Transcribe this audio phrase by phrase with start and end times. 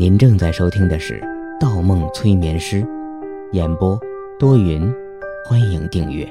[0.00, 1.20] 您正在收听的是
[1.60, 2.80] 《盗梦催眠师》，
[3.52, 4.00] 演播
[4.38, 4.90] 多云，
[5.44, 6.26] 欢迎订阅。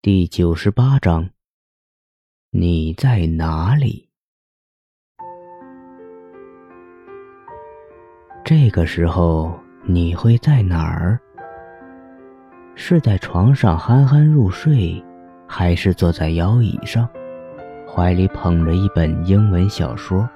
[0.00, 1.30] 第九十八章，
[2.52, 4.08] 你在哪里？
[8.44, 11.18] 这个时候你会在哪儿？
[12.76, 15.04] 是在床上酣酣入睡，
[15.48, 17.10] 还是坐在摇椅上？
[17.90, 20.28] 怀里捧着一本英文小说，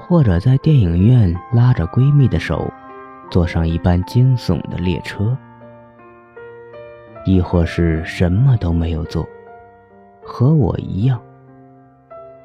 [0.00, 2.72] 或者在电影院拉着闺蜜的手，
[3.30, 5.36] 坐上一班惊悚的列车，
[7.26, 9.28] 亦或是什么都没有做，
[10.22, 11.20] 和我一样，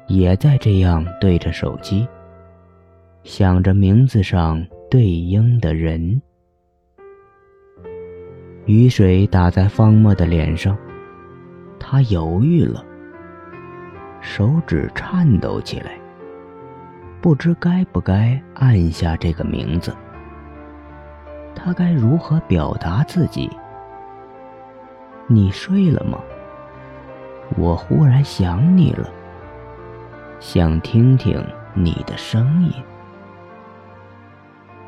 [0.06, 2.06] 也在这样对着手机，
[3.24, 6.20] 想着名字上对应的人。
[8.66, 10.76] 雨水打在方墨的脸上，
[11.80, 12.84] 他犹豫了。
[14.20, 15.92] 手指颤抖起来，
[17.20, 19.94] 不知该不该按下这个名字。
[21.54, 23.50] 他该如何表达自己？
[25.26, 26.18] 你睡了吗？
[27.56, 29.08] 我忽然想你了，
[30.40, 32.72] 想听听你的声音。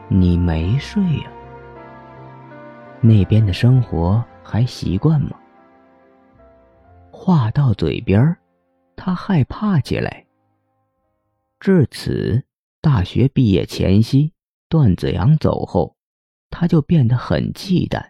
[0.08, 1.30] 你没睡呀？
[3.00, 5.30] 那边的生活还习惯吗？
[7.10, 8.36] 话到嘴边儿。
[8.98, 10.26] 他害怕起来。
[11.60, 12.42] 至此，
[12.82, 14.32] 大学毕业前夕，
[14.68, 15.94] 段子阳走后，
[16.50, 18.04] 他就变得很忌惮，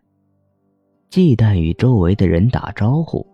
[1.11, 3.27] 忌惮与周围的人打招呼，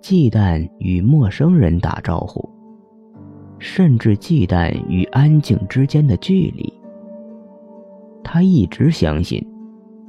[0.00, 2.48] 忌惮与陌生人打招呼，
[3.58, 6.72] 甚至忌惮与安静之间的距离。
[8.22, 9.44] 他一直相信，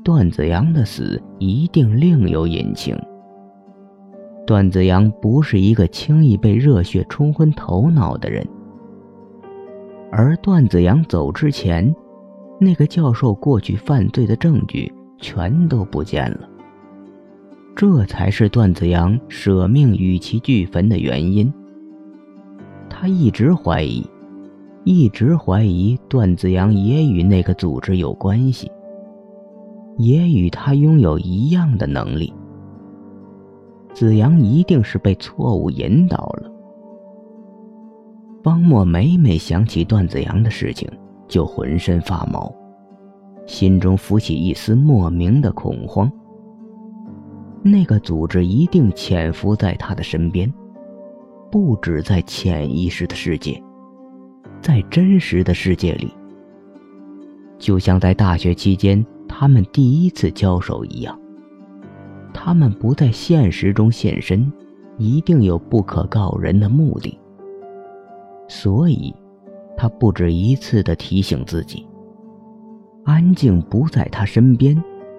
[0.03, 2.95] 段子阳的死一定另有隐情。
[4.45, 8.45] 段子阳不是一个轻易被热血冲昏头脑的人，
[10.11, 11.95] 而段子阳走之前，
[12.59, 16.49] 那个教授过去犯罪的证据全都不见了。
[17.73, 21.51] 这才是段子阳舍命与其俱焚的原因。
[22.89, 24.05] 他一直怀疑，
[24.83, 28.69] 一直怀疑段子阳也与那个组织有关系，
[29.97, 32.33] 也与他拥有一样的能力。
[33.93, 36.51] 子阳一定是被错误引导了。
[38.43, 40.89] 方墨每每想起段子阳的事情，
[41.27, 42.53] 就浑身发毛，
[43.45, 46.11] 心中浮起一丝莫名的恐慌。
[47.61, 50.51] 那个组织一定潜伏在他的身边，
[51.49, 53.63] 不止在潜意识的世界，
[54.59, 56.11] 在真实的世界里，
[57.57, 61.17] 就像在大学期间他们第一次交手一样。
[62.45, 64.51] 他们不在现实中现身，
[64.97, 67.17] 一定有不可告人的目的。
[68.49, 69.15] 所以，
[69.77, 71.87] 他不止一次的提醒自己：
[73.05, 74.75] 安静不在他身边，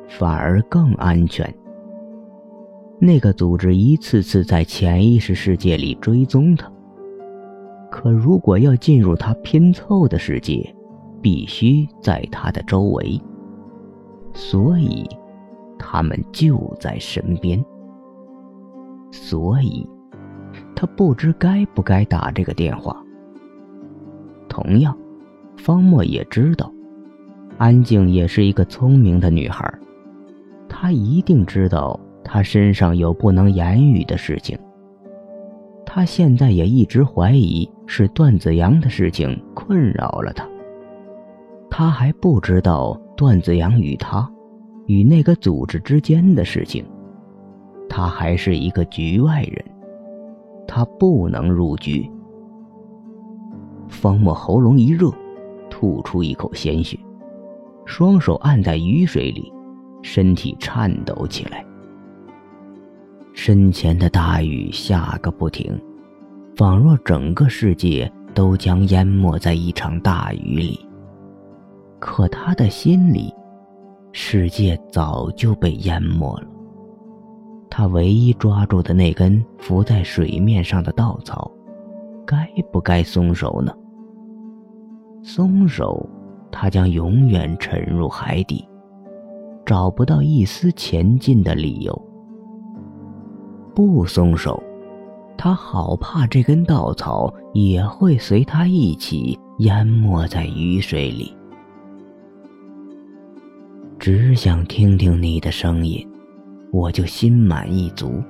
[0.06, 1.50] 反而更安全。
[2.98, 6.70] 那个组织一次次在潜意识世界里追踪他，
[7.90, 10.76] 可如果要进入他拼凑的世界，
[11.22, 13.18] 必须在他的周围。
[14.34, 15.08] 所以。
[15.78, 17.62] 他们就在身边，
[19.10, 19.88] 所以，
[20.74, 22.96] 他不知该不该打这个电话。
[24.48, 24.96] 同样，
[25.56, 26.72] 方墨也知道，
[27.58, 29.72] 安静也是一个聪明的女孩，
[30.68, 34.58] 她一定知道他身上有不能言语的事情。
[35.86, 40.44] 他现在也一直怀疑是段子阳的事情困扰了他。
[41.70, 44.28] 他还不知道段子阳与他。
[44.86, 46.84] 与那个组织之间的事情，
[47.88, 49.64] 他还是一个局外人，
[50.66, 52.10] 他不能入局。
[53.88, 55.10] 方墨喉咙一热，
[55.70, 56.98] 吐出一口鲜血，
[57.84, 59.52] 双手按在雨水里，
[60.02, 61.64] 身体颤抖起来。
[63.32, 65.80] 身前的大雨下个不停，
[66.56, 70.80] 仿若整个世界都将淹没在一场大雨里。
[71.98, 73.32] 可他的心里。
[74.16, 76.46] 世界早就被淹没了。
[77.68, 81.50] 他唯一抓住的那根浮在水面上的稻草，
[82.24, 83.74] 该不该松手呢？
[85.24, 86.08] 松手，
[86.52, 88.64] 他将永远沉入海底，
[89.66, 92.02] 找不到一丝前进的理由。
[93.74, 94.62] 不松手，
[95.36, 101.36] 他好怕这根稻草也会随他一起淹没在雨水里。
[104.04, 106.06] 只想听听你的声音，
[106.70, 108.22] 我就心满意足。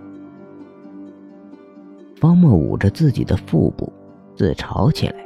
[2.14, 3.92] 方墨捂着自己的腹部，
[4.36, 5.16] 自嘲起来。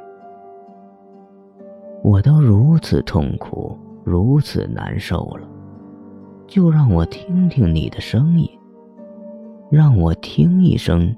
[2.03, 5.47] 我都如此痛苦，如此难受了，
[6.47, 8.49] 就让我听听你的声音，
[9.71, 11.15] 让我听一声，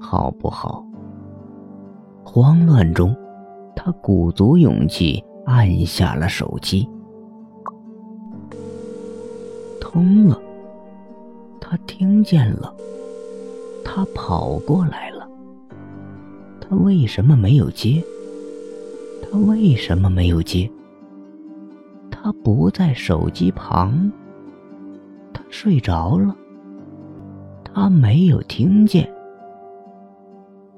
[0.00, 0.84] 好不好？
[2.24, 3.14] 慌乱中，
[3.76, 6.88] 他鼓足勇气按下了手机，
[9.94, 10.36] 通了。
[11.60, 12.74] 他听见了，
[13.84, 15.24] 他跑过来了。
[16.60, 18.02] 他为什么没有接？
[19.22, 20.68] 他为什么没有接？
[22.10, 24.10] 他不在手机旁。
[25.32, 26.34] 他睡着了。
[27.62, 29.08] 他没有听见。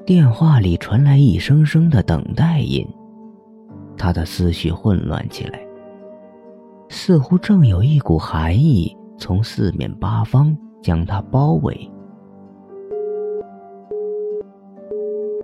[0.04, 2.86] 电话里传来一声声的等待音，
[3.96, 5.58] 他的思绪混乱起来，
[6.88, 11.90] 似乎正有一股寒意从四面八方将他包围。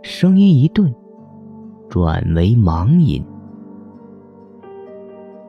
[0.03, 0.95] 声音一顿。
[1.91, 3.23] 转为忙音，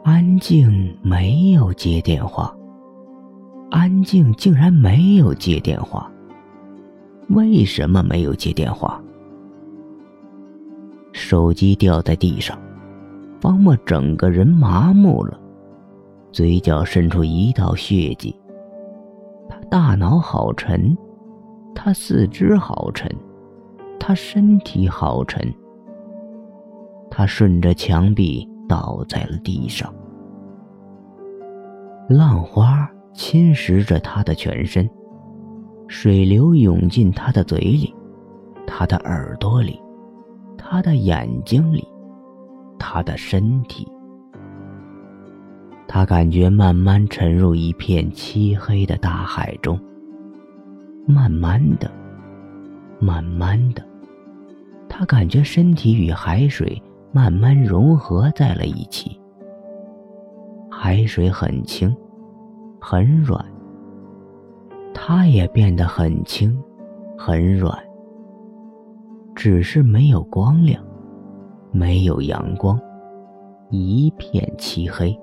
[0.03, 2.53] 安静没有接电话。
[3.71, 6.11] 安静竟然没有接电话，
[7.29, 9.01] 为什么没有接电话？
[11.13, 12.59] 手机掉在地上，
[13.39, 15.39] 方墨整个人麻木了，
[16.33, 18.35] 嘴角渗出一道血迹。
[19.47, 20.97] 他大脑好沉，
[21.75, 23.07] 他四肢好沉，
[23.99, 25.53] 他身体好沉。
[27.11, 29.93] 他顺着墙壁倒在了地上，
[32.09, 34.89] 浪花侵蚀着他的全身，
[35.87, 37.93] 水流涌进他的嘴里，
[38.65, 39.79] 他的耳朵里，
[40.57, 41.87] 他的眼睛里，
[42.79, 43.87] 他的身体。
[45.95, 49.79] 他感觉慢慢沉入一片漆黑的大海中，
[51.05, 51.87] 慢慢的，
[52.99, 53.83] 慢慢的，
[54.89, 56.81] 他感觉身体与海水。
[57.11, 59.21] 慢慢融合在了一起。
[60.67, 61.95] 海水很轻，
[62.81, 63.45] 很软。
[64.95, 66.59] 他也变得很轻，
[67.15, 67.77] 很软。
[69.35, 70.83] 只是没有光亮，
[71.71, 72.79] 没有阳光，
[73.69, 75.15] 一片漆黑。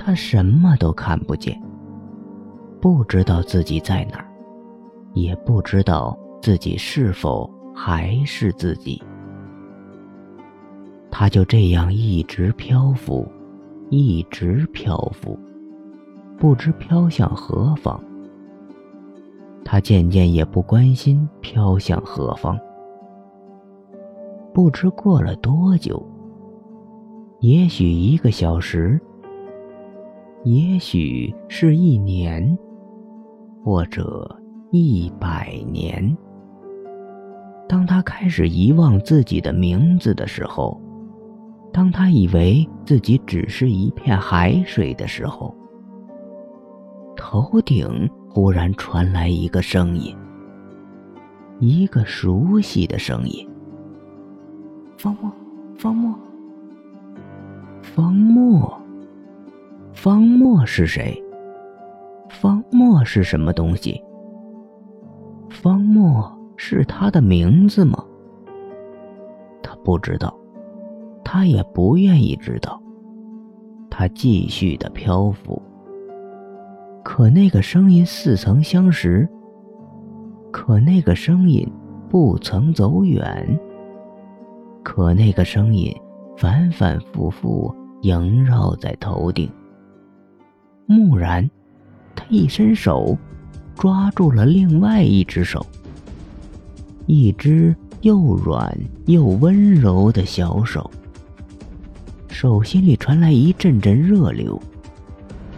[0.00, 1.60] 他什么都看不见，
[2.80, 4.28] 不知道自己在哪儿，
[5.12, 9.02] 也不知道自己是否还是自己。
[11.10, 13.26] 他就这样一直漂浮，
[13.90, 15.36] 一直漂浮，
[16.38, 18.00] 不知飘向何方。
[19.64, 22.56] 他渐渐也不关心飘向何方。
[24.54, 26.02] 不知过了多久，
[27.40, 29.00] 也许一个小时，
[30.44, 32.56] 也许是一年，
[33.64, 34.40] 或者
[34.70, 36.16] 一百年。
[37.68, 40.80] 当他开始遗忘自己的名字的时候。
[41.70, 45.54] 当他以为自己只是一片海水的时候，
[47.14, 50.16] 头顶忽然传来一个声音，
[51.60, 53.46] 一个熟悉的声音
[54.96, 55.30] ：“方墨，
[55.76, 56.18] 方墨，
[57.82, 58.80] 方墨，
[59.92, 61.22] 方墨是谁？
[62.28, 64.02] 方墨是什么东西？
[65.50, 68.04] 方墨是他的名字吗？
[69.62, 70.34] 他不知道。”
[71.30, 72.80] 他也不愿意知道。
[73.90, 75.60] 他继续的漂浮。
[77.04, 79.28] 可那个声音似曾相识。
[80.50, 81.70] 可那个声音
[82.08, 83.60] 不曾走远。
[84.82, 85.94] 可那个声音
[86.38, 89.50] 反反复复萦绕在头顶。
[90.88, 91.48] 蓦然，
[92.16, 93.16] 他一伸手，
[93.76, 95.64] 抓住了另外一只手。
[97.06, 98.76] 一只又软
[99.06, 100.90] 又温柔的小手。
[102.28, 104.60] 手心里传来一阵阵热流，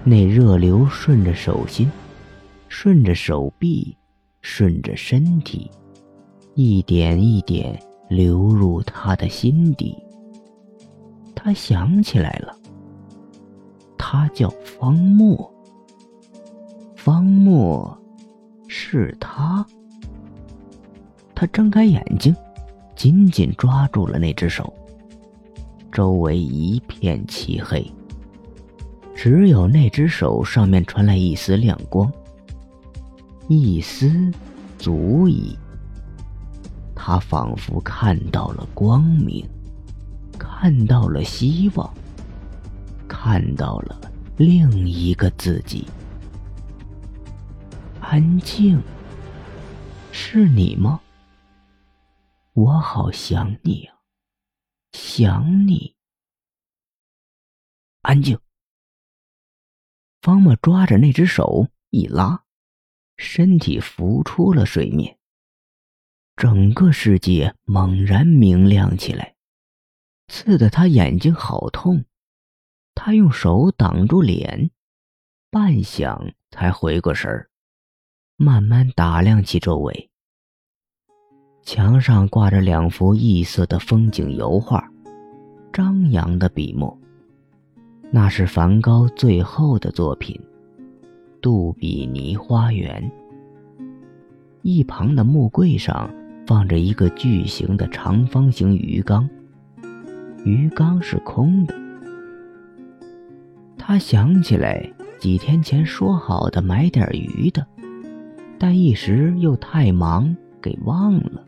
[0.02, 1.90] 那热流顺着手心，
[2.68, 3.96] 顺着手臂，
[4.40, 5.70] 顺着身体，
[6.54, 9.94] 一点一点流入他的心底。
[11.34, 12.56] 他想起来了，
[14.12, 15.48] 他叫方墨。
[16.96, 17.96] 方墨，
[18.66, 19.64] 是他。
[21.32, 22.34] 他睁开眼睛，
[22.96, 24.74] 紧紧抓住了那只手。
[25.92, 27.88] 周围一片漆黑，
[29.14, 32.10] 只有那只手上面传来一丝亮光。
[33.46, 34.10] 一丝，
[34.76, 35.56] 足矣。
[36.96, 39.48] 他仿佛看到了光明，
[40.36, 41.88] 看到了希望，
[43.22, 44.00] 看到了
[44.38, 45.86] 另一个自己。
[48.00, 48.80] 安静，
[50.10, 50.98] 是你吗？
[52.54, 53.98] 我好想你啊，
[54.92, 55.94] 想你。
[58.00, 58.40] 安静。
[60.22, 62.42] 方墨抓着那只手一拉，
[63.18, 65.18] 身体浮出了水面。
[66.36, 69.34] 整个世界猛然明亮起来，
[70.28, 72.02] 刺得他眼睛好痛。
[72.94, 74.70] 他用手挡住脸，
[75.50, 77.48] 半晌才回过神儿，
[78.36, 80.10] 慢慢打量起周围。
[81.62, 84.90] 墙上挂着两幅异色的风景油画，
[85.72, 86.96] 张扬的笔墨。
[88.10, 90.34] 那是梵高最后的作品
[91.40, 93.02] 《杜比尼花园》。
[94.62, 96.12] 一旁的木柜上
[96.46, 99.28] 放着一个巨型的长方形鱼缸，
[100.44, 101.89] 鱼缸是空的。
[103.90, 107.66] 他想起来几天前说好的买点鱼的，
[108.56, 111.44] 但一时又太忙，给忘了。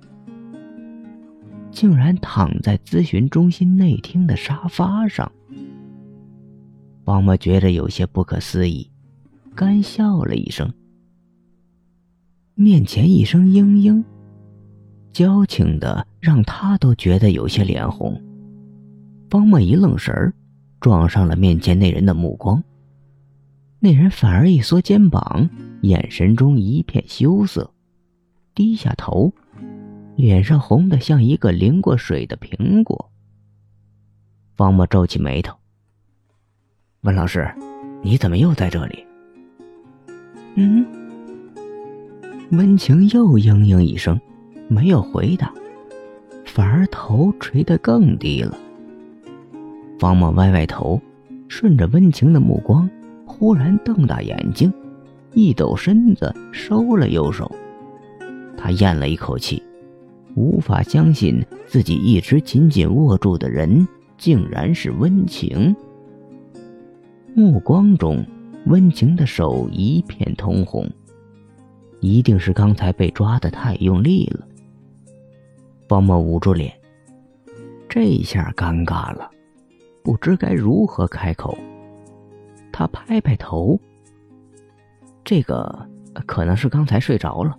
[1.70, 5.30] 竟然躺在咨询中心内厅的沙发上。
[7.04, 8.90] 方墨觉得有些不可思议，
[9.54, 10.68] 干笑了一声。
[12.56, 14.02] 面前一声嘤嘤，
[15.12, 18.20] 矫情的让他都觉得有些脸红。
[19.30, 20.34] 方墨一愣神儿，
[20.82, 22.62] 撞上了面前那人的目光。
[23.78, 25.48] 那人反而一缩肩膀，
[25.80, 27.72] 眼神中一片羞涩，
[28.54, 29.32] 低下头，
[30.16, 33.10] 脸上红的像一个淋过水的苹果。
[34.56, 35.56] 方墨皱起眉头。
[37.02, 37.48] 温老师，
[38.02, 39.06] 你怎么又在这里？
[40.56, 40.84] 嗯。
[42.50, 44.20] 温情又嘤嘤一声，
[44.68, 45.52] 没有回答，
[46.44, 48.58] 反而头垂得更低了。
[50.02, 51.00] 方墨歪歪头，
[51.46, 52.90] 顺着温情的目光，
[53.24, 54.72] 忽然瞪大眼睛，
[55.32, 57.48] 一抖身子收了右手。
[58.56, 59.62] 他咽了一口气，
[60.34, 63.86] 无法相信自己一直紧紧握住的人，
[64.18, 65.72] 竟然是温情。
[67.32, 68.26] 目光中，
[68.66, 70.90] 温情的手一片通红，
[72.00, 74.44] 一定是刚才被抓的太用力了。
[75.86, 76.72] 方墨捂住脸，
[77.88, 79.30] 这下尴尬了，
[80.02, 81.56] 不知该如何开口。
[82.72, 83.78] 他拍拍头，
[85.24, 85.88] 这个
[86.26, 87.56] 可能是刚才睡着了。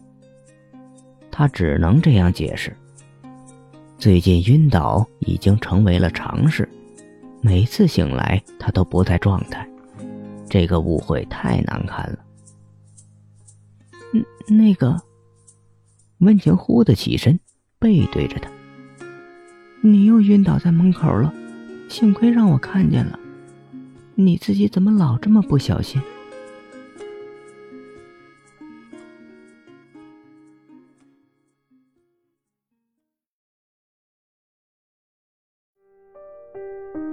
[1.32, 2.76] 他只能这样解释。
[3.98, 6.68] 最近晕倒已经成为了常事。
[7.42, 9.68] 每次醒来，他都不在状态，
[10.50, 12.20] 这个误会太难看了。
[14.14, 15.02] 嗯，那个，
[16.20, 17.40] 温情忽的起身，
[17.80, 18.50] 背对着他。
[19.82, 21.34] 你又晕倒在门口了，
[21.94, 23.20] 幸亏让我看见了。
[24.16, 26.02] 你自己怎么老这么不小心？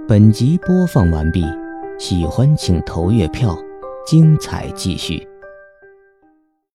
[0.07, 1.45] 本集播放完毕，
[1.99, 3.55] 喜欢请投月票，
[4.03, 5.30] 精彩继续。